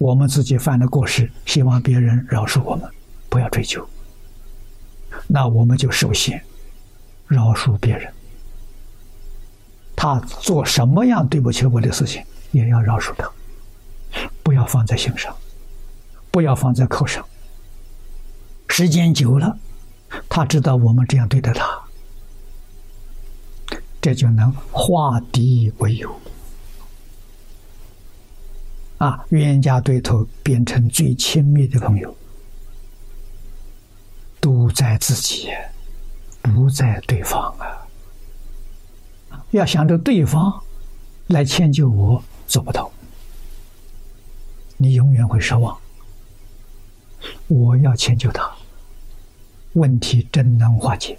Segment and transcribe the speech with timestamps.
[0.00, 2.90] 我们自己犯了过失，希望别人饶恕我们，
[3.28, 3.86] 不要追究。
[5.26, 6.42] 那我们就首先
[7.28, 8.10] 饶恕别人。
[9.94, 13.30] 他做什么样对不起我的事情，也要饶恕他，
[14.42, 15.36] 不要放在心上，
[16.30, 17.22] 不要放在口上。
[18.68, 19.58] 时间久了，
[20.30, 21.78] 他知道我们这样对待他，
[24.00, 26.10] 这就能化敌为友。
[29.00, 32.14] 啊，冤家对头变成最亲密的朋友，
[34.38, 35.48] 都在自己，
[36.42, 37.80] 不在对方啊！
[39.52, 40.62] 要想着对方
[41.28, 42.92] 来迁就我，做不到，
[44.76, 45.74] 你永远会失望。
[47.48, 48.54] 我要迁就他，
[49.72, 51.18] 问题真能化解。